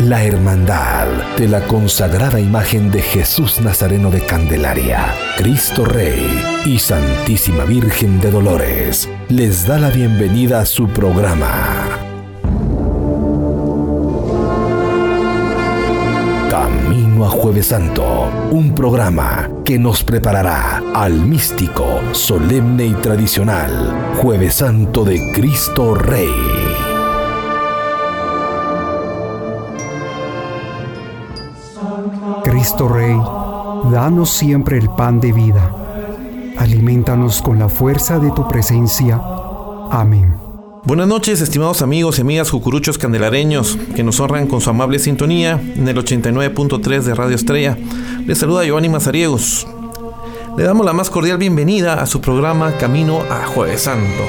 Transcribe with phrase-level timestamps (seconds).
[0.00, 1.06] la hermandad
[1.36, 8.30] de la consagrada imagen de Jesús Nazareno de Candelaria, Cristo Rey y Santísima Virgen de
[8.30, 11.88] Dolores les da la bienvenida a su programa.
[16.48, 24.54] Camino a Jueves Santo, un programa que nos preparará al místico, solemne y tradicional Jueves
[24.56, 26.59] Santo de Cristo Rey.
[32.60, 33.16] Cristo Rey,
[33.90, 35.74] danos siempre el pan de vida.
[36.58, 39.18] Alimentanos con la fuerza de tu presencia.
[39.90, 40.34] Amén.
[40.84, 45.58] Buenas noches, estimados amigos y amigas jucuruchos candelareños que nos honran con su amable sintonía
[45.74, 47.78] en el 89.3 de Radio Estrella.
[48.26, 49.66] Les saluda Giovanni Mazariegos.
[50.58, 54.22] Le damos la más cordial bienvenida a su programa Camino a Jueves Santo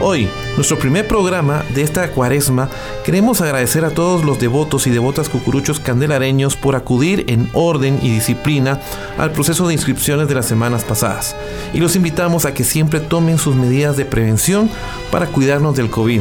[0.00, 2.68] Hoy, nuestro primer programa de esta cuaresma,
[3.04, 8.10] queremos agradecer a todos los devotos y devotas cucuruchos candelareños por acudir en orden y
[8.10, 8.80] disciplina
[9.18, 11.34] al proceso de inscripciones de las semanas pasadas.
[11.72, 14.70] Y los invitamos a que siempre tomen sus medidas de prevención
[15.10, 16.20] para cuidarnos del COVID.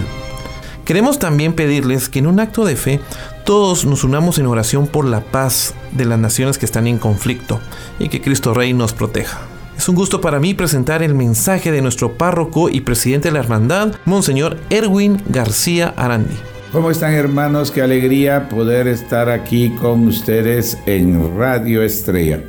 [0.84, 3.00] Queremos también pedirles que en un acto de fe
[3.46, 7.62] todos nos unamos en oración por la paz de las naciones que están en conflicto
[8.00, 9.53] y que Cristo Rey nos proteja.
[9.78, 13.40] Es un gusto para mí presentar el mensaje de nuestro párroco y presidente de la
[13.40, 16.36] hermandad, Monseñor Erwin García Arandi.
[16.72, 17.70] ¿Cómo están hermanos?
[17.70, 22.40] Qué alegría poder estar aquí con ustedes en Radio Estrella,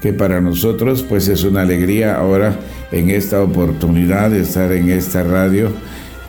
[0.00, 2.58] que para nosotros pues es una alegría ahora
[2.90, 5.70] en esta oportunidad de estar en esta radio,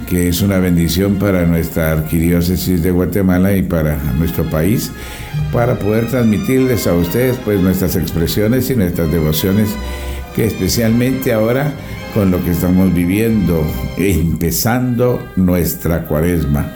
[0.09, 4.91] que es una bendición para nuestra arquidiócesis de Guatemala y para nuestro país,
[5.53, 9.69] para poder transmitirles a ustedes pues nuestras expresiones y nuestras devociones
[10.45, 11.73] especialmente ahora
[12.13, 13.63] con lo que estamos viviendo,
[13.97, 16.71] empezando nuestra cuaresma,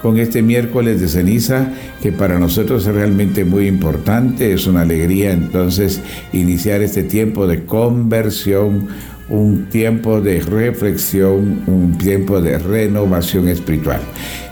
[0.00, 1.72] con este miércoles de ceniza
[2.02, 6.00] que para nosotros es realmente muy importante, es una alegría entonces
[6.32, 8.88] iniciar este tiempo de conversión,
[9.28, 14.00] un tiempo de reflexión, un tiempo de renovación espiritual.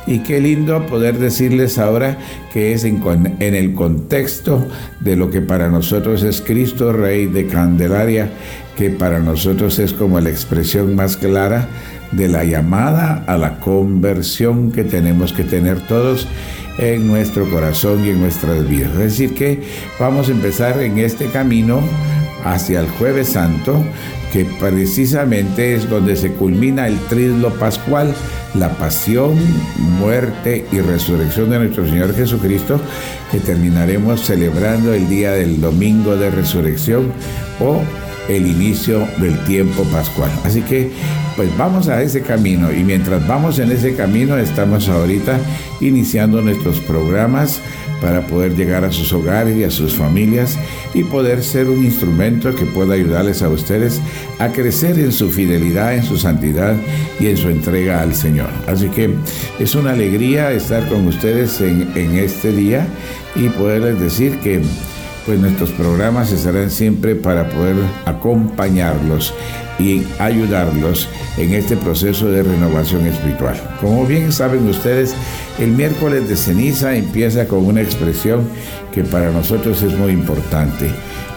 [0.07, 2.19] Y qué lindo poder decirles ahora
[2.53, 3.03] que es en,
[3.41, 4.67] el contexto
[5.01, 8.29] de lo que para nosotros es Cristo Rey de Candelaria,
[8.77, 11.69] que para nosotros es como la expresión más clara
[12.13, 16.29] de la llamada a la conversión que tenemos que tener todos
[16.79, 18.91] en nuestro corazón y en nuestras vidas.
[18.93, 19.63] Es decir, que
[19.99, 21.81] vamos a empezar en este camino
[22.45, 23.83] hacia el jueves santo,
[24.33, 28.15] que precisamente es donde se culmina el trislo pascual,
[28.55, 29.35] la pasión,
[29.99, 32.81] muerte y resurrección de nuestro Señor Jesucristo,
[33.31, 37.13] que terminaremos celebrando el día del domingo de resurrección
[37.61, 37.81] o
[38.29, 40.31] el inicio del tiempo pascual.
[40.45, 40.91] Así que
[41.37, 45.39] pues vamos a ese camino y mientras vamos en ese camino estamos ahorita
[45.81, 47.61] iniciando nuestros programas
[48.05, 50.59] para poder llegar a sus hogares y a sus familias
[50.93, 53.99] y poder ser un instrumento que pueda ayudarles a ustedes
[54.39, 56.77] a crecer en su fidelidad, en su santidad
[57.19, 58.51] y en su entrega al Señor.
[58.69, 59.15] Así que
[59.59, 62.87] es una alegría estar con ustedes en, este día
[63.37, 64.61] y poderles decir que
[65.27, 69.35] pues nuestros programas estarán siempre para poder acompañarlos
[69.79, 73.77] y ayudarlos en este proceso de renovación espiritual.
[73.81, 75.15] Como bien saben ustedes,
[75.59, 78.43] el miércoles de ceniza empieza con una expresión
[78.93, 80.91] que para nosotros es muy importante.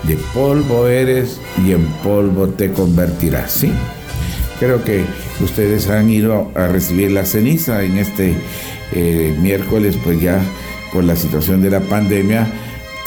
[0.03, 3.51] De polvo eres y en polvo te convertirás.
[3.51, 3.71] Sí,
[4.59, 5.03] creo que
[5.41, 8.35] ustedes han ido a recibir la ceniza en este
[8.93, 10.39] eh, miércoles, pues ya
[10.93, 12.47] por la situación de la pandemia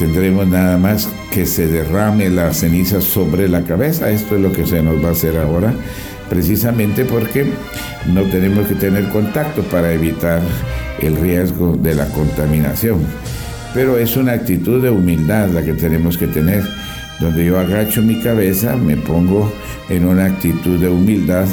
[0.01, 4.11] tendremos nada más que se derrame la ceniza sobre la cabeza.
[4.11, 5.75] Esto es lo que se nos va a hacer ahora,
[6.31, 7.45] precisamente porque
[8.07, 10.41] no tenemos que tener contacto para evitar
[11.01, 13.01] el riesgo de la contaminación.
[13.75, 16.65] Pero es una actitud de humildad la que tenemos que tener,
[17.21, 19.53] donde yo agacho mi cabeza, me pongo
[19.91, 21.47] en una actitud de humildad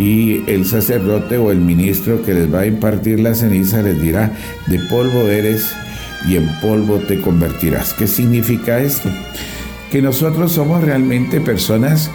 [0.00, 4.32] y el sacerdote o el ministro que les va a impartir la ceniza les dirá,
[4.66, 5.76] de polvo eres
[6.26, 7.92] y en polvo te convertirás.
[7.92, 9.08] ¿Qué significa esto?
[9.90, 12.10] Que nosotros somos realmente personas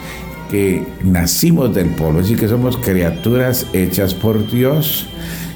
[0.50, 5.06] que nacimos del polvo, es decir, que somos criaturas hechas por Dios.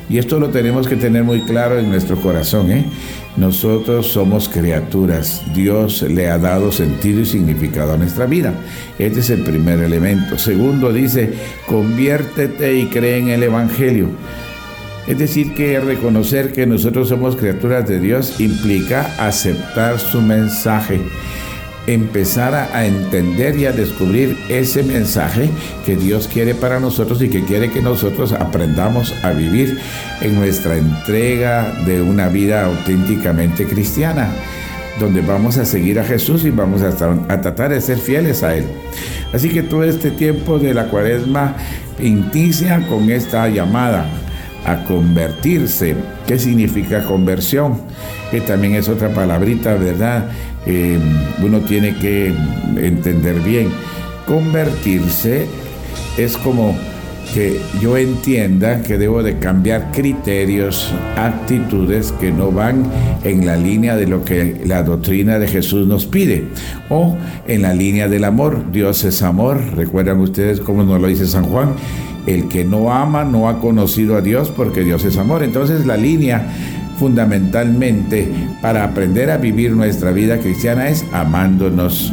[0.09, 2.71] Y esto lo tenemos que tener muy claro en nuestro corazón.
[2.71, 2.85] ¿eh?
[3.37, 5.43] Nosotros somos criaturas.
[5.55, 8.53] Dios le ha dado sentido y significado a nuestra vida.
[8.99, 10.37] Este es el primer elemento.
[10.39, 11.33] Segundo dice,
[11.67, 14.11] conviértete y cree en el Evangelio.
[15.07, 20.99] Es decir, que reconocer que nosotros somos criaturas de Dios implica aceptar su mensaje,
[21.87, 25.51] empezar a, entender y a descubrir ese mensaje
[25.85, 29.79] que Dios quiere para nosotros y que quiere que nosotros aprendamos a vivir
[30.23, 34.31] en nuestra entrega de una vida auténticamente cristiana
[34.99, 38.55] donde vamos a seguir a Jesús y vamos a, a, tratar de ser fieles a
[38.55, 38.65] Él.
[39.35, 41.57] Así que todo este tiempo de la cuaresma
[41.99, 44.07] inicia con esta llamada
[44.65, 45.95] a convertirse.
[46.27, 47.79] ¿Qué significa conversión?
[48.31, 50.29] Que también es otra palabrita, ¿verdad?
[50.67, 50.99] Eh,
[51.43, 52.35] uno tiene que
[52.77, 53.69] entender bien.
[54.27, 55.47] Convertirse
[56.17, 56.75] es como
[57.33, 62.85] que yo entienda que debo de cambiar criterios, actitudes que no van
[63.25, 66.45] en la línea de lo que la doctrina de Jesús nos pide
[66.91, 67.17] o
[67.49, 68.71] en la línea del amor.
[68.71, 71.73] Dios es amor, recuerdan ustedes cómo nos lo dice San Juan,
[72.27, 75.43] el que no ama no ha conocido a Dios porque Dios es amor.
[75.43, 76.49] Entonces la línea
[76.99, 78.29] fundamentalmente
[78.63, 82.13] para aprender a vivir nuestra vida cristiana es amándonos.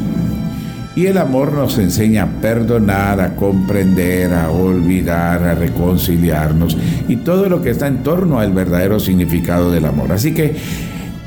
[0.94, 6.78] Y el amor nos enseña a perdonar, a comprender, a olvidar, a reconciliarnos
[7.08, 10.12] y todo lo que está en torno al verdadero significado del amor.
[10.12, 10.56] Así que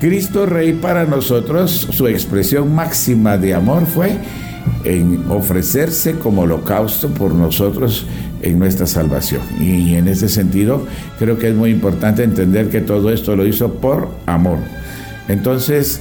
[0.01, 4.19] Cristo Rey para nosotros, su expresión máxima de amor fue
[4.85, 8.07] en ofrecerse como holocausto por nosotros
[8.45, 9.43] en nuestra salvación.
[9.59, 10.87] Y en ese sentido,
[11.19, 14.59] creo que es muy importante entender que todo esto lo hizo por amor.
[15.29, 16.01] Entonces,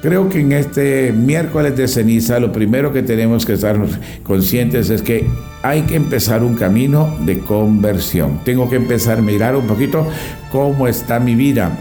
[0.00, 3.76] creo que en este miércoles de ceniza, lo primero que tenemos que estar
[4.22, 5.26] conscientes es que
[5.62, 8.40] hay que empezar un camino de conversión.
[8.44, 10.06] Tengo que empezar a mirar un poquito
[10.52, 11.76] cómo está mi vida.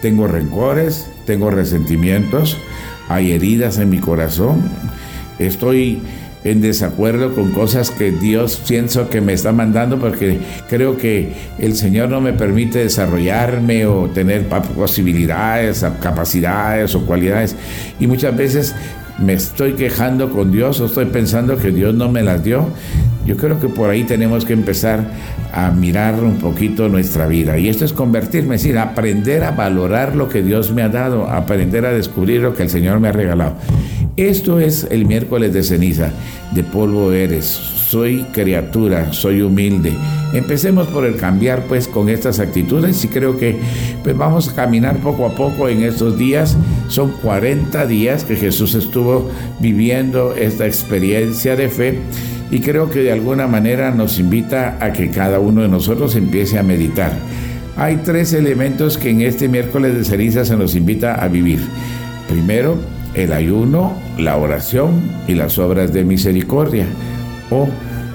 [0.00, 2.58] Tengo rencores, tengo resentimientos,
[3.08, 4.62] hay heridas en mi corazón,
[5.38, 6.02] estoy
[6.44, 11.76] en desacuerdo con cosas que Dios pienso que me está mandando porque creo que el
[11.76, 17.56] Señor no me permite desarrollarme o tener posibilidades, capacidades o cualidades.
[18.00, 18.74] Y muchas veces
[19.18, 22.68] me estoy quejando con Dios o estoy pensando que Dios no me las dio.
[23.24, 25.04] Yo creo que por ahí tenemos que empezar
[25.52, 27.56] a mirar un poquito nuestra vida.
[27.58, 31.28] Y esto es convertirme, es decir, aprender a valorar lo que Dios me ha dado,
[31.28, 33.54] aprender a descubrir lo que el Señor me ha regalado.
[34.16, 36.10] Esto es el miércoles de ceniza.
[36.54, 37.46] De polvo eres.
[37.46, 39.92] Soy criatura, soy humilde.
[40.34, 43.58] Empecemos por el cambiar pues con estas actitudes y creo que
[44.02, 46.56] pues vamos a caminar poco a poco en estos días.
[46.88, 49.30] Son 40 días que Jesús estuvo
[49.60, 51.98] viviendo esta experiencia de fe
[52.50, 56.58] y creo que de alguna manera nos invita a que cada uno de nosotros empiece
[56.58, 57.12] a meditar.
[57.78, 61.60] Hay tres elementos que en este miércoles de ceniza se nos invita a vivir.
[62.28, 62.76] Primero,
[63.14, 66.86] el ayuno, la oración y las obras de misericordia
[67.50, 67.68] o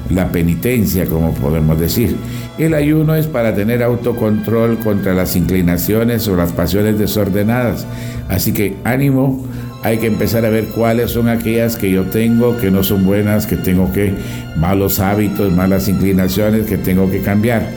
[0.10, 2.16] la penitencia, como podemos decir.
[2.58, 7.86] El ayuno es para tener autocontrol contra las inclinaciones o las pasiones desordenadas.
[8.30, 9.46] Así que ánimo,
[9.84, 13.46] hay que empezar a ver cuáles son aquellas que yo tengo que no son buenas,
[13.46, 14.14] que tengo que,
[14.56, 17.68] malos hábitos, malas inclinaciones que tengo que cambiar.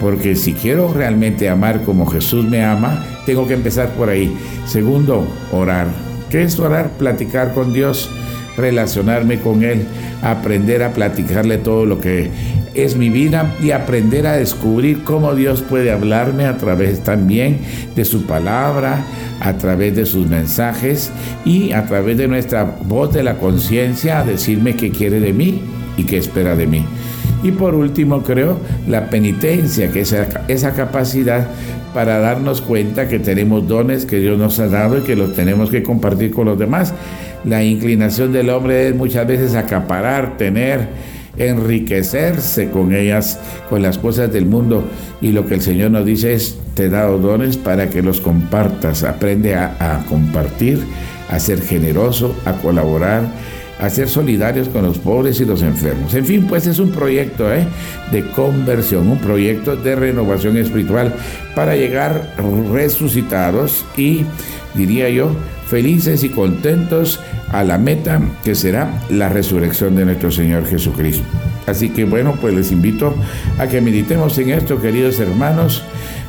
[0.00, 4.36] Porque si quiero realmente amar como Jesús me ama, tengo que empezar por ahí.
[4.66, 5.86] Segundo, orar
[6.30, 6.90] ¿Qué es orar?
[6.98, 8.10] Platicar con Dios,
[8.56, 9.86] relacionarme con Él,
[10.22, 12.30] aprender a platicarle todo lo que
[12.74, 17.60] es mi vida y aprender a descubrir cómo Dios puede hablarme a través también
[17.94, 19.04] de su palabra,
[19.40, 21.10] a través de sus mensajes
[21.44, 25.62] y a través de nuestra voz de la conciencia a decirme qué quiere de mí
[25.96, 26.84] y qué espera de mí.
[27.42, 30.14] Y por último, creo, la penitencia, que es
[30.48, 31.46] esa capacidad
[31.94, 35.70] para darnos cuenta que tenemos dones que Dios nos ha dado y que los tenemos
[35.70, 36.92] que compartir con los demás.
[37.44, 40.88] La inclinación del hombre es muchas veces acaparar, tener,
[41.38, 43.38] enriquecerse con ellas,
[43.70, 44.84] con las cosas del mundo.
[45.20, 48.20] Y lo que el Señor nos dice es, te he dado dones para que los
[48.20, 49.04] compartas.
[49.04, 50.80] Aprende a, a compartir,
[51.30, 53.22] a ser generoso, a colaborar
[53.78, 56.14] a ser solidarios con los pobres y los enfermos.
[56.14, 57.66] En fin, pues es un proyecto ¿eh?
[58.10, 61.14] de conversión, un proyecto de renovación espiritual
[61.54, 62.34] para llegar
[62.72, 64.24] resucitados y,
[64.74, 65.30] diría yo,
[65.66, 71.24] felices y contentos a la meta que será la resurrección de nuestro Señor Jesucristo.
[71.66, 73.14] Así que bueno, pues les invito
[73.58, 75.82] a que meditemos en esto, queridos hermanos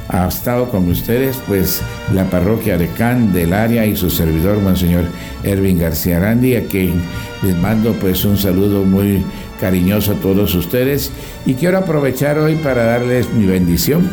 [0.10, 1.82] ha estado con ustedes pues
[2.14, 5.06] la parroquia de Candelaria y su servidor Monseñor
[5.44, 7.02] Ervin García Arandi, a quien
[7.44, 9.24] les mando pues un saludo muy
[9.60, 11.12] cariñoso a todos ustedes
[11.46, 14.10] y quiero aprovechar hoy para darles mi bendición,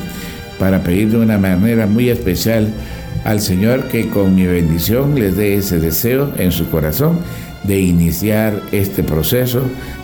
[0.58, 2.72] para pedir de una manera muy especial
[3.24, 7.20] al Señor que con mi bendición les dé ese deseo en su corazón
[7.62, 9.62] de iniciar este proceso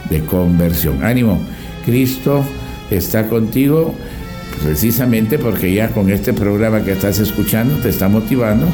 [0.08, 1.04] de conversión.
[1.04, 1.38] Ánimo,
[1.84, 2.44] Cristo
[2.90, 3.94] está contigo
[4.62, 8.66] precisamente porque ya con este programa que estás escuchando te está motivando.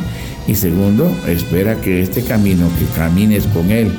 [0.47, 3.90] Y segundo, espera que este camino, que camines con Él,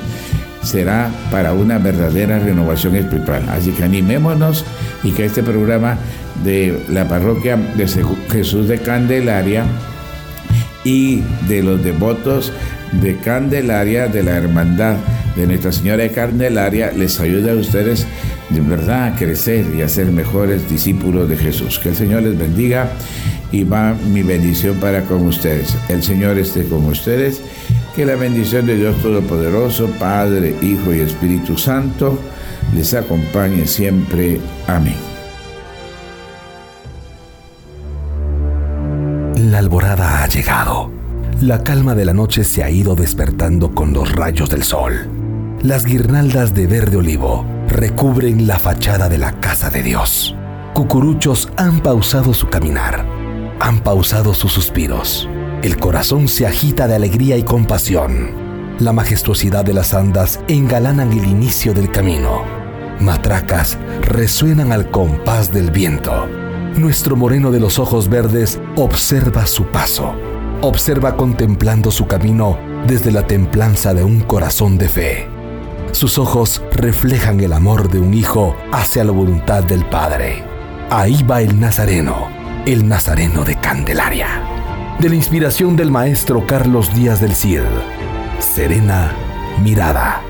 [0.62, 3.48] será para una verdadera renovación espiritual.
[3.48, 4.64] Así que animémonos
[5.02, 5.98] y que este programa
[6.44, 7.86] de la parroquia de
[8.30, 9.64] Jesús de Candelaria
[10.84, 12.52] y de los devotos
[13.00, 14.96] de Candelaria, de la hermandad
[15.36, 18.06] de Nuestra Señora de Candelaria, les ayude a ustedes
[18.50, 21.78] de verdad crecer y a ser mejores discípulos de Jesús.
[21.78, 22.90] Que el Señor les bendiga
[23.52, 25.76] y va mi bendición para con ustedes.
[25.88, 27.42] El Señor esté con ustedes.
[27.94, 32.18] Que la bendición de Dios Todopoderoso, Padre, Hijo y Espíritu Santo,
[32.74, 34.40] les acompañe siempre.
[34.66, 34.96] Amén.
[39.50, 40.90] La alborada ha llegado.
[41.40, 45.08] La calma de la noche se ha ido despertando con los rayos del sol.
[45.62, 50.34] Las guirnaldas de verde olivo recubren la fachada de la casa de Dios.
[50.74, 53.06] Cucuruchos han pausado su caminar,
[53.60, 55.28] han pausado sus suspiros.
[55.62, 58.30] El corazón se agita de alegría y compasión.
[58.78, 62.42] La majestuosidad de las andas engalanan el inicio del camino.
[63.00, 66.26] Matracas resuenan al compás del viento.
[66.76, 70.14] Nuestro moreno de los ojos verdes observa su paso.
[70.62, 75.37] Observa contemplando su camino desde la templanza de un corazón de fe.
[75.92, 80.44] Sus ojos reflejan el amor de un hijo hacia la voluntad del Padre.
[80.90, 82.28] Ahí va el Nazareno,
[82.66, 84.28] el Nazareno de Candelaria.
[85.00, 87.62] De la inspiración del maestro Carlos Díaz del Cid.
[88.38, 89.12] Serena
[89.62, 90.27] mirada.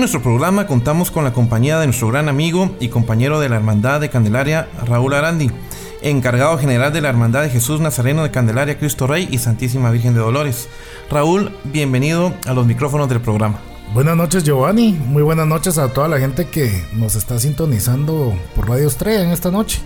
[0.00, 3.56] En nuestro programa contamos con la compañía de nuestro gran amigo y compañero de la
[3.56, 5.50] Hermandad de Candelaria, Raúl Arandi,
[6.00, 10.14] encargado general de la Hermandad de Jesús Nazareno de Candelaria, Cristo Rey y Santísima Virgen
[10.14, 10.70] de Dolores.
[11.10, 13.58] Raúl, bienvenido a los micrófonos del programa.
[13.92, 18.70] Buenas noches Giovanni, muy buenas noches a toda la gente que nos está sintonizando por
[18.70, 19.82] Radio Estrella en esta noche.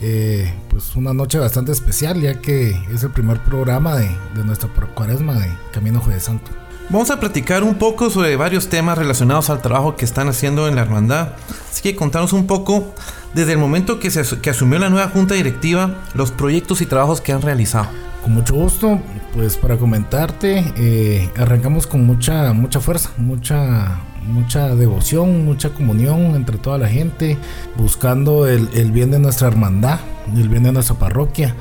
[0.00, 4.70] Eh, pues una noche bastante especial ya que es el primer programa de, de nuestra
[4.94, 6.61] cuaresma de Camino Jueves Santo.
[6.92, 10.74] Vamos a platicar un poco sobre varios temas relacionados al trabajo que están haciendo en
[10.74, 11.28] la hermandad.
[11.70, 12.92] Así que contanos un poco
[13.32, 17.22] desde el momento que, se, que asumió la nueva junta directiva, los proyectos y trabajos
[17.22, 17.88] que han realizado.
[18.22, 19.00] Con mucho gusto,
[19.32, 26.58] pues para comentarte, eh, arrancamos con mucha, mucha fuerza, mucha, mucha devoción, mucha comunión entre
[26.58, 27.38] toda la gente,
[27.74, 29.98] buscando el, el bien de nuestra hermandad,
[30.36, 31.56] el bien de nuestra parroquia.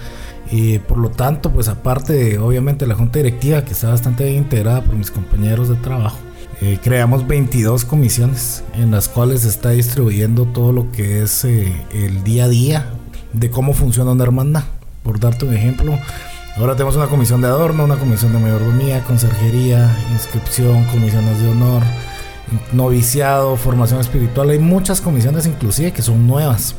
[0.52, 4.38] Y por lo tanto, pues aparte de obviamente la junta directiva que está bastante bien
[4.38, 6.18] integrada por mis compañeros de trabajo,
[6.62, 11.74] eh, creamos 22 comisiones en las cuales se está distribuyendo todo lo que es eh,
[11.94, 12.86] el día a día
[13.34, 14.64] de cómo funciona una hermandad.
[15.04, 15.98] Por darte un ejemplo,
[16.58, 21.82] Ahora tenemos una comisión de adorno, una comisión de mayordomía, conserjería, inscripción, comisiones de honor,
[22.74, 24.50] noviciado, formación espiritual.
[24.50, 26.76] Hay muchas comisiones inclusive que son nuevas,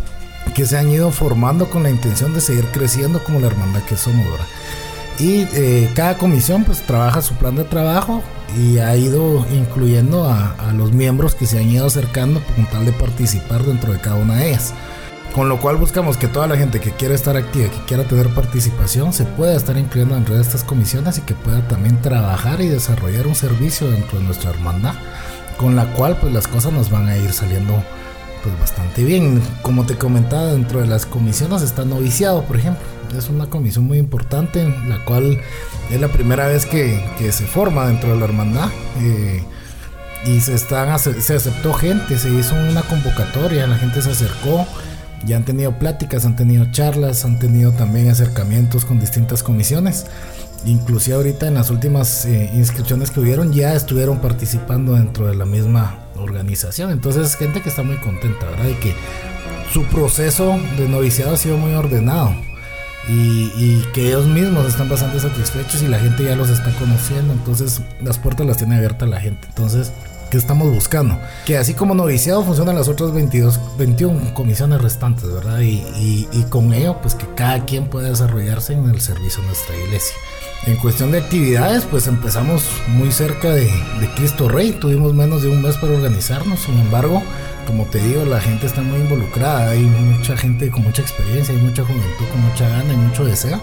[0.54, 3.96] que se han ido formando con la intención de seguir creciendo como la hermandad que
[3.96, 4.44] somos ahora.
[5.18, 8.22] Y eh, cada comisión pues trabaja su plan de trabajo
[8.58, 12.84] y ha ido incluyendo a, a los miembros que se han ido acercando con tal
[12.84, 14.74] de participar dentro de cada una de ellas.
[15.34, 18.28] Con lo cual buscamos que toda la gente que quiera estar activa, que quiera tener
[18.34, 22.68] participación, se pueda estar incluyendo dentro de estas comisiones y que pueda también trabajar y
[22.68, 24.94] desarrollar un servicio dentro de nuestra hermandad,
[25.56, 27.82] con la cual pues las cosas nos van a ir saliendo
[28.42, 29.40] pues bastante bien.
[29.62, 32.82] Como te comentaba, dentro de las comisiones está noviciado, por ejemplo.
[33.16, 35.40] Es una comisión muy importante, la cual
[35.90, 38.68] es la primera vez que, que se forma dentro de la hermandad.
[39.00, 39.44] Eh,
[40.24, 44.66] y se, están, se aceptó gente, se hizo una convocatoria, la gente se acercó
[45.24, 50.06] ya han tenido pláticas, han tenido charlas, han tenido también acercamientos con distintas comisiones.
[50.64, 55.44] Inclusive ahorita en las últimas eh, inscripciones que hubieron ya estuvieron participando dentro de la
[55.44, 56.90] misma organización.
[56.90, 58.68] Entonces es gente que está muy contenta, ¿verdad?
[58.68, 58.94] Y que
[59.72, 62.34] su proceso de noviciado ha sido muy ordenado.
[63.08, 67.32] Y, que ellos mismos están bastante satisfechos y la gente ya los está conociendo.
[67.32, 69.48] Entonces las puertas las tiene abiertas la gente.
[69.48, 69.92] Entonces
[70.30, 71.18] que estamos buscando.
[71.44, 75.60] Que así como noviciado funcionan las otras 22, 21 comisiones restantes, ¿verdad?
[75.60, 79.48] Y, y, y, con ello, pues que cada quien pueda desarrollarse en el servicio de
[79.48, 80.16] nuestra iglesia.
[80.66, 83.68] En cuestión de actividades, pues empezamos muy cerca de,
[84.14, 84.72] Cristo Rey.
[84.72, 86.60] Tuvimos menos de un mes para organizarnos.
[86.60, 87.22] Sin embargo,
[87.66, 89.70] como te digo, la gente está muy involucrada.
[89.70, 93.60] Hay mucha gente con mucha experiencia, hay mucha juventud con mucha gana y mucho deseo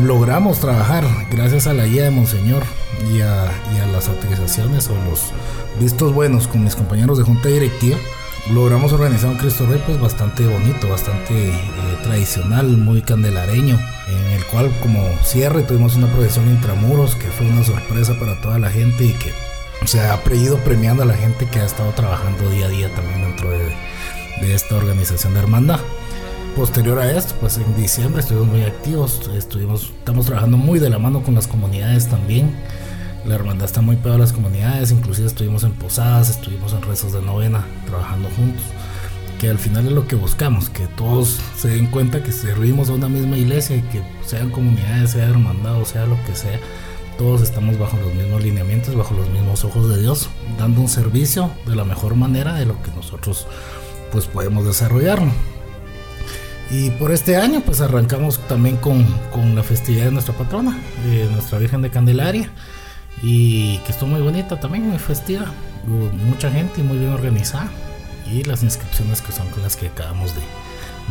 [0.00, 2.62] logramos trabajar gracias a la guía de Monseñor
[3.10, 3.50] y y a,
[3.92, 5.32] las autorizaciones o los
[5.78, 7.98] vistos buenos con mis compañeros de junta directiva.
[8.50, 11.62] Logramos organizar un Cristo Rey pues bastante bonito, bastante eh,
[12.02, 13.78] tradicional, muy candelareño,
[14.08, 18.58] en el cual como cierre tuvimos una procesión intramuros que fue una sorpresa para toda
[18.58, 19.32] la gente y que
[19.86, 23.22] se ha ido premiando a la gente que ha estado trabajando día a día también
[23.22, 23.72] dentro de,
[24.40, 25.78] de esta organización de hermandad.
[26.56, 30.98] Posterior a esto, pues en diciembre estuvimos muy activos, estuvimos, estamos trabajando muy de la
[30.98, 32.54] mano con las comunidades también.
[33.24, 37.12] La hermandad está muy pegada a las comunidades, inclusive estuvimos en posadas, estuvimos en rezos
[37.12, 38.62] de novena, trabajando juntos.
[39.40, 42.94] Que al final es lo que buscamos, que todos se den cuenta que servimos a
[42.94, 46.58] una misma iglesia y que sean comunidades, sea hermandad o sea lo que sea,
[47.16, 51.50] todos estamos bajo los mismos lineamientos, bajo los mismos ojos de Dios, dando un servicio
[51.66, 53.46] de la mejor manera de lo que nosotros
[54.10, 55.30] pues podemos desarrollarlo.
[56.70, 61.26] Y por este año pues arrancamos también con, con la festividad de nuestra patrona, de
[61.26, 62.50] nuestra Virgen de Candelaria,
[63.22, 65.52] y que estuvo muy bonita también, muy festiva,
[65.84, 67.68] Hubo mucha gente y muy bien organizada,
[68.30, 70.40] y las inscripciones que son con las que acabamos de,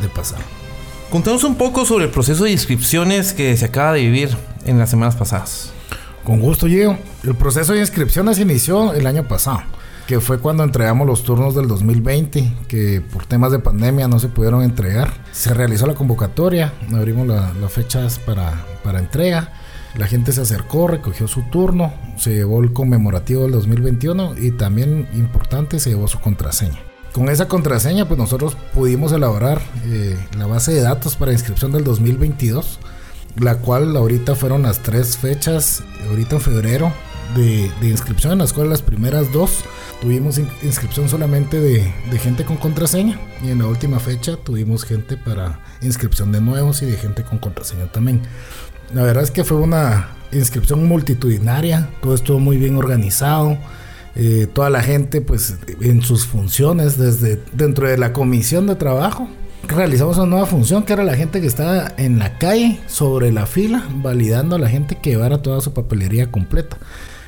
[0.02, 0.40] de pasar.
[1.10, 4.30] Contanos un poco sobre el proceso de inscripciones que se acaba de vivir
[4.64, 5.74] en las semanas pasadas.
[6.24, 6.98] Con gusto, Gio.
[7.24, 9.64] El proceso de inscripciones inició el año pasado
[10.12, 14.28] que fue cuando entregamos los turnos del 2020, que por temas de pandemia no se
[14.28, 15.14] pudieron entregar.
[15.32, 19.54] Se realizó la convocatoria, abrimos las la fechas para, para entrega.
[19.96, 25.08] La gente se acercó, recogió su turno, se llevó el conmemorativo del 2021 y también
[25.14, 26.80] importante se llevó su contraseña.
[27.14, 31.84] Con esa contraseña pues nosotros pudimos elaborar eh, la base de datos para inscripción del
[31.84, 32.80] 2022,
[33.38, 36.94] la cual ahorita fueron las tres fechas, ahorita en febrero
[37.36, 39.60] de, inscripción, en las cuales las primeras dos
[40.02, 45.60] tuvimos inscripción solamente de, gente con contraseña y en la última fecha tuvimos gente para
[45.82, 48.22] inscripción de nuevos y de gente con contraseña también.
[48.94, 53.58] La verdad es que fue una inscripción multitudinaria, todo estuvo muy bien organizado.
[54.16, 59.30] eh, toda la gente pues en sus funciones desde dentro de la comisión de trabajo
[59.68, 63.46] realizamos una nueva función que era la gente que estaba en la calle sobre la
[63.46, 66.76] fila validando a la gente que llevara toda su papelería completa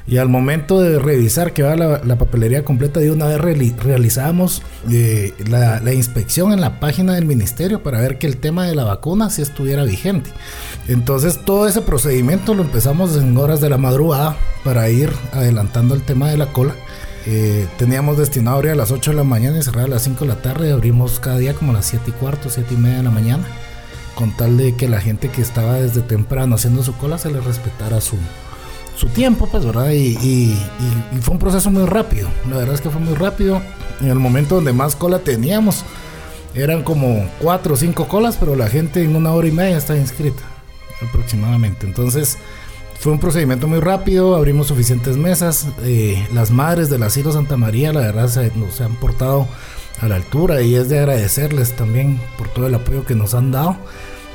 [0.05, 3.39] y al momento de revisar que va la, papelería completa, de una vez
[3.77, 4.61] realizamos
[4.91, 8.83] eh, la, inspección en la página del ministerio para ver que el tema de la
[8.83, 10.29] vacuna si estuviera vigente.
[10.89, 14.35] Entonces todo ese procedimiento lo empezamos en horas de la madrugada
[14.65, 16.75] para ir adelantando el tema de la cola.
[17.25, 20.03] Eh, teníamos destinado a abrir a las 8 de la mañana y cerrar a las
[20.03, 20.73] 5 de la tarde.
[20.73, 23.45] Abrimos cada día como a las 7 y cuarto, 7 y media de la mañana.
[24.15, 27.39] Con tal de que la gente que estaba desde temprano haciendo su cola se le
[27.39, 28.17] respetara su,
[28.95, 29.91] su tiempo, pues, ¿verdad?
[29.91, 30.55] Y,
[31.21, 32.29] fue un proceso muy rápido.
[32.49, 33.61] La verdad es que fue muy rápido.
[34.01, 35.83] En el momento donde más cola teníamos,
[36.55, 39.95] eran como cuatro o cinco colas, pero la gente en una hora y media está
[39.95, 40.43] inscrita,
[41.07, 41.85] aproximadamente.
[41.85, 42.37] Entonces,
[42.99, 45.67] fue un procedimiento muy rápido, abrimos suficientes mesas.
[45.83, 49.47] Eh, las madres del asilo Santa María, la verdad, se, se han portado
[50.01, 53.51] a la altura y es de agradecerles también por todo el apoyo que nos han
[53.51, 53.77] dado.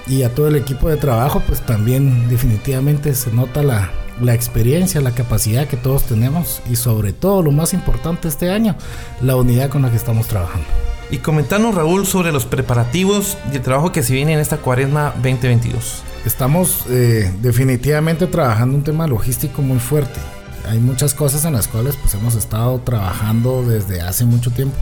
[0.07, 3.90] Y a todo el equipo de trabajo, pues también definitivamente se nota la,
[4.21, 8.77] la experiencia, la capacidad que todos tenemos y sobre todo lo más importante este año,
[9.21, 10.67] la unidad con la que estamos trabajando.
[11.11, 15.15] Y comentanos Raúl sobre los preparativos y el trabajo que se viene en esta cuaresma
[15.23, 16.03] 2022.
[16.27, 20.21] Estamos eh, definitivamente trabajando un tema logístico muy fuerte.
[20.69, 24.77] Hay muchas cosas en las cuales pues hemos estado trabajando desde hace mucho tiempo,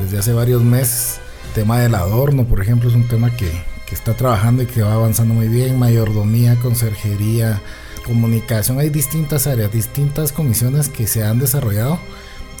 [0.00, 1.20] desde hace varios meses.
[1.48, 3.48] El tema del adorno, por ejemplo, es un tema que,
[3.86, 5.78] que está trabajando y que va avanzando muy bien.
[5.78, 7.62] Mayordomía, conserjería,
[8.04, 11.98] comunicación hay distintas áreas, distintas comisiones que se han desarrollado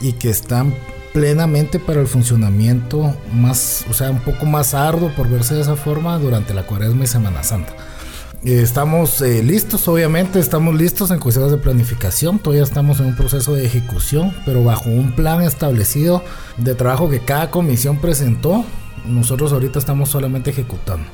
[0.00, 0.74] y que están
[1.12, 5.76] plenamente para el funcionamiento más, o sea, un poco más arduo por verse de esa
[5.76, 7.74] forma durante la cuaresma y Semana Santa.
[8.44, 13.16] Eh, estamos eh, listos, obviamente, estamos listos en cuestiones de planificación, todavía estamos en un
[13.16, 16.24] proceso de ejecución, pero bajo un plan establecido
[16.56, 18.64] de trabajo que cada comisión presentó,
[19.06, 21.06] nosotros ahorita estamos solamente ejecutando.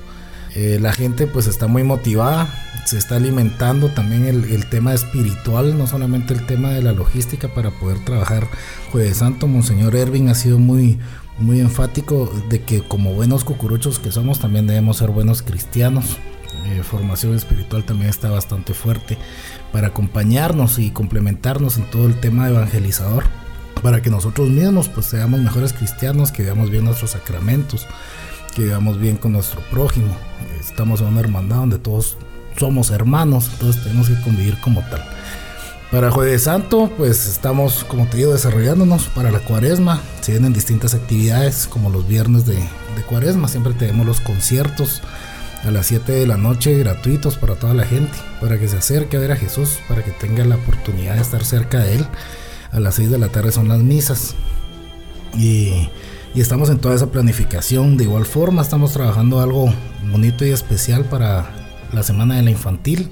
[0.55, 2.49] Eh, la gente pues está muy motivada,
[2.85, 7.71] se está alimentando también el, tema espiritual, no solamente el tema de la logística para
[7.71, 8.49] poder trabajar
[8.91, 9.47] Jueves Santo.
[9.47, 10.99] Monseñor Ervin ha sido muy,
[11.39, 16.17] muy enfático de que como buenos cucuruchos que somos también debemos ser buenos cristianos.
[16.67, 19.17] Eh, formación espiritual también está bastante fuerte
[19.73, 23.25] para acompañarnos y complementarnos en todo el tema evangelizador
[23.83, 27.87] para que nosotros mismos pues seamos mejores cristianos, que veamos bien nuestros sacramentos,
[28.59, 30.17] que vivamos bien con nuestro prójimo.
[30.59, 32.17] Estamos en una hermandad donde todos
[32.59, 35.05] somos hermanos, entonces tenemos que convivir como tal.
[35.93, 40.01] Para Jueves Santo, pues estamos, como te digo, desarrollándonos para la cuaresma.
[40.23, 43.47] Se vienen distintas actividades, como los viernes de, de cuaresma.
[43.47, 45.03] Siempre tenemos los conciertos
[45.65, 49.19] a las 7 de la noche gratuitos para toda la gente, para que se acerque
[49.19, 52.07] a ver a Jesús, para que tenga la oportunidad de estar cerca de Él.
[52.73, 54.35] A las 6 de la tarde son las misas.
[55.37, 55.89] Y
[56.35, 57.97] y estamos en toda esa planificación.
[57.97, 59.73] De igual forma, estamos trabajando algo
[60.11, 61.51] bonito y especial para
[61.93, 63.11] la Semana de la Infantil.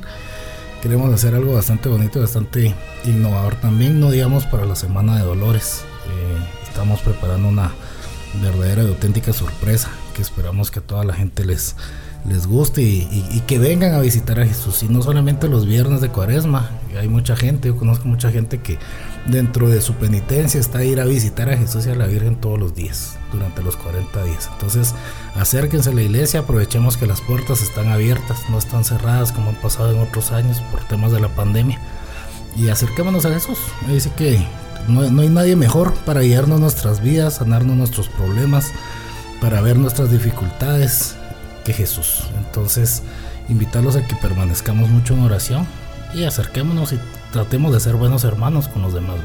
[0.83, 2.75] Queremos hacer algo bastante bonito, bastante
[3.05, 5.83] innovador también, no digamos para la Semana de Dolores.
[6.07, 7.73] Eh, estamos preparando una
[8.43, 11.77] verdadera y auténtica sorpresa que esperamos que a toda la gente les,
[12.29, 14.83] les guste y, que vengan a visitar a Jesús.
[14.83, 18.79] Y no solamente los viernes de cuaresma, hay mucha gente, yo conozco mucha gente que
[19.27, 22.59] dentro de su penitencia está ir a visitar a Jesús y a la Virgen todos
[22.59, 24.51] los días, durante los 40 días.
[24.53, 24.95] Entonces,
[25.35, 29.57] acérquense a la iglesia, aprovechemos que las puertas están abiertas, no están cerradas como han
[29.57, 31.79] pasado en otros años por temas de la pandemia.
[32.57, 33.59] Y acerquémonos a Jesús.
[33.87, 34.45] Dice que
[34.89, 38.73] no, no hay nadie mejor para guiarnos nuestras vidas, sanarnos nuestros problemas,
[39.41, 41.17] para ver nuestras dificultades
[41.67, 42.23] que Jesús.
[42.39, 43.03] Entonces,
[43.49, 45.67] invitarlos a que permanezcamos mucho en oración
[46.15, 47.01] y acerquémonos y
[47.33, 49.17] tratemos de ser buenos hermanos con los demás.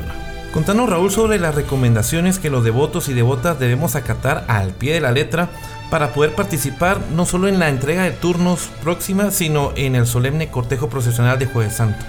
[0.52, 5.02] Contanos Raúl sobre las recomendaciones que los devotos y devotas debemos acatar al pie de
[5.02, 5.50] la letra
[5.90, 10.50] para poder participar no solo en la entrega de turnos próxima, sino en el solemne
[10.50, 12.04] cortejo procesional de Jueves Santo.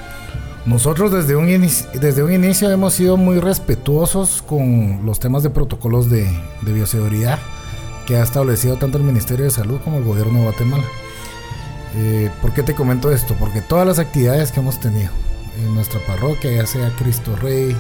[0.65, 6.09] Nosotros desde un, desde un inicio hemos sido muy respetuosos con los temas de protocolos
[6.09, 6.25] de,
[6.63, 7.39] de bioseguridad
[8.07, 10.85] que ha establecido tanto el Ministerio de Salud como el Gobierno de Guatemala.
[11.97, 13.35] Eh, ¿Por qué te comento esto?
[13.39, 15.11] Porque todas las actividades que hemos tenido
[15.59, 17.77] en nuestra parroquia, ya sea Cristo Rey,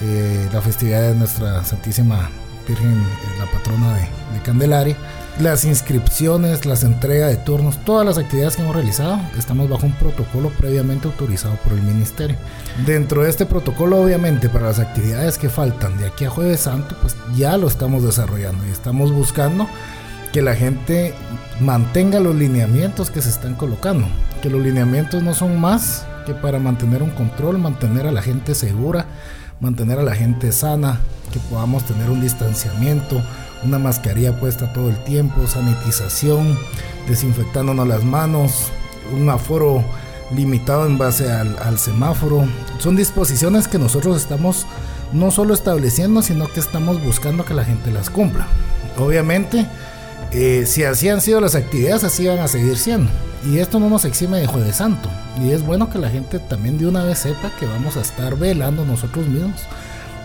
[0.00, 2.30] eh, la festividad de nuestra Santísima
[2.68, 3.02] Virgen,
[3.38, 4.96] la patrona de, de Candelaria,
[5.40, 9.92] las inscripciones, las entregas de turnos, todas las actividades que hemos realizado, estamos bajo un
[9.92, 12.36] protocolo previamente autorizado por el ministerio.
[12.84, 16.96] Dentro de este protocolo, obviamente, para las actividades que faltan de aquí a Jueves Santo,
[17.00, 19.68] pues ya lo estamos desarrollando y estamos buscando
[20.32, 21.14] que la gente
[21.60, 24.06] mantenga los lineamientos que se están colocando.
[24.42, 28.54] Que los lineamientos no son más que para mantener un control, mantener a la gente
[28.54, 29.06] segura,
[29.60, 31.00] mantener a la gente sana,
[31.32, 33.20] que podamos tener un distanciamiento,
[33.64, 36.58] una mascarilla puesta todo el tiempo, sanitización,
[37.08, 38.70] desinfectándonos las manos,
[39.12, 39.84] un aforo
[40.34, 42.46] limitado en base al, semáforo.
[42.78, 44.66] Son disposiciones que nosotros estamos
[45.12, 48.46] no solo estableciendo, sino que estamos buscando que la gente las cumpla.
[48.98, 49.66] Obviamente,
[50.32, 53.10] eh, si así han sido las actividades, así van a seguir siendo.
[53.46, 55.08] Y esto no nos exime de Jueves Santo.
[55.40, 58.36] Y es bueno que la gente también de una vez sepa que vamos a estar
[58.36, 59.62] velando nosotros mismos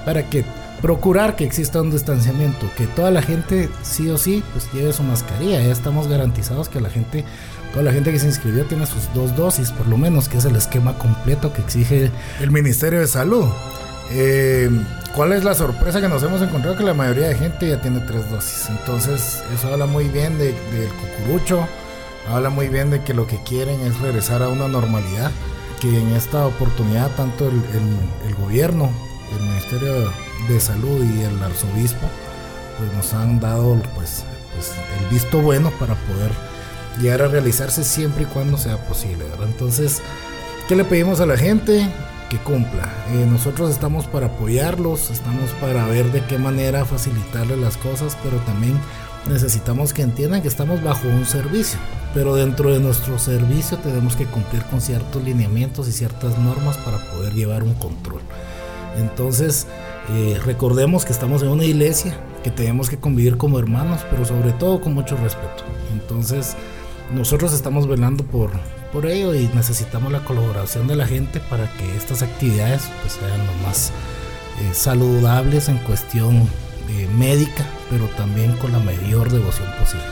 [0.05, 0.43] para que
[0.81, 5.03] procurar que exista un distanciamiento, que toda la gente sí o sí pues lleve su
[5.03, 5.61] mascarilla.
[5.61, 7.23] Ya estamos garantizados que la gente,
[7.71, 10.45] toda la gente que se inscribió tiene sus dos dosis por lo menos, que es
[10.45, 12.11] el esquema completo que exige
[12.41, 13.45] el Ministerio de Salud.
[14.11, 14.69] Eh,
[15.15, 16.75] ¿Cuál es la sorpresa que nos hemos encontrado?
[16.75, 18.67] Que la mayoría de gente ya tiene tres dosis.
[18.69, 20.55] Entonces eso habla muy bien del
[21.01, 21.67] cucurucho,
[22.27, 25.31] habla muy bien de que lo que quieren es regresar a una normalidad,
[25.79, 27.61] que en esta oportunidad tanto el,
[28.27, 28.89] el gobierno,
[29.37, 30.11] el Ministerio
[30.49, 32.07] de Salud y el arzobispo
[32.79, 34.23] pues nos han dado pues,
[34.55, 36.31] pues, el visto bueno para poder
[36.99, 39.25] llegar a realizarse siempre y cuando sea posible.
[39.43, 40.01] Entonces,
[40.67, 41.87] ¿qué le pedimos a la gente?
[42.33, 42.91] Que cumpla.
[43.11, 48.37] Eh, nosotros estamos para apoyarlos, estamos para ver de qué manera facilitarles las cosas, pero
[48.37, 48.79] también
[49.29, 51.77] necesitamos que entiendan que estamos bajo un servicio.
[52.15, 56.97] Pero dentro de nuestro servicio tenemos que cumplir con ciertos lineamientos y ciertas normas para
[57.11, 58.21] poder llevar un control.
[58.97, 59.67] Entonces,
[60.09, 64.53] eh, recordemos que estamos en una iglesia, que tenemos que convivir como hermanos, pero sobre
[64.53, 65.65] todo con mucho respeto.
[65.91, 66.55] Entonces,
[67.13, 68.49] nosotros estamos velando por,
[68.93, 73.45] por ello y necesitamos la colaboración de la gente para que estas actividades pues, sean
[73.45, 73.91] lo más
[74.61, 76.47] eh, saludables en cuestión
[76.89, 80.05] eh, médica, pero también con la mayor devoción posible.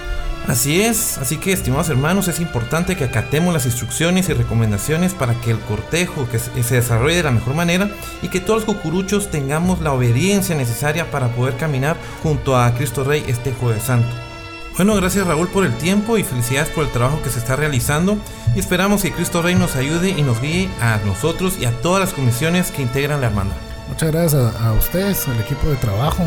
[0.48, 5.36] Así es, así que estimados hermanos, es importante que acatemos las instrucciones y recomendaciones para
[5.36, 7.92] que el cortejo que se desarrolle de la mejor manera
[8.24, 13.04] y que todos los cucuruchos tengamos la obediencia necesaria para poder caminar junto a Cristo
[13.04, 14.31] Rey este jueves santo.
[14.76, 18.18] Bueno, gracias Raúl por el tiempo y felicidades por el trabajo que se está realizando
[18.56, 22.00] y esperamos que Cristo Rey nos ayude y nos guíe a nosotros y a todas
[22.00, 23.56] las comisiones que integran la hermandad.
[23.90, 26.26] Muchas gracias a, a ustedes, al equipo de trabajo,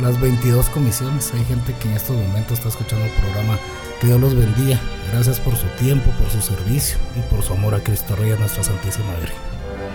[0.00, 1.32] las 22 comisiones.
[1.34, 3.58] Hay gente que en estos momentos está escuchando el programa.
[4.00, 4.78] Que Dios los bendiga.
[5.12, 8.36] Gracias por su tiempo, por su servicio y por su amor a Cristo Rey, a
[8.36, 9.36] nuestra Santísima Virgen.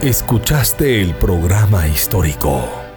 [0.01, 2.92] Escuchaste el programa histórico.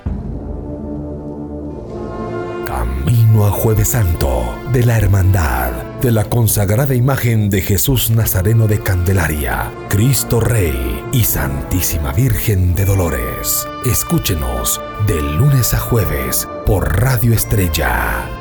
[3.44, 5.70] A Jueves Santo de la Hermandad
[6.00, 12.86] de la consagrada imagen de Jesús Nazareno de Candelaria, Cristo Rey y Santísima Virgen de
[12.86, 13.68] Dolores.
[13.84, 18.35] Escúchenos de lunes a jueves por Radio Estrella